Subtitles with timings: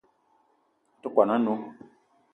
[0.93, 1.55] A te kwuan a-nnó